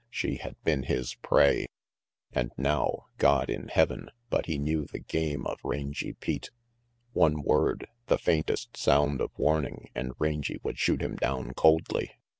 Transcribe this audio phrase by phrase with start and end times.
[0.09, 1.67] She had been his prey.
[2.33, 6.49] And now God in Heaven, but he knew the game of Rangy Pete!
[7.13, 12.13] One word, the faintest sound of warning, and Rangy would shoot him down coldly.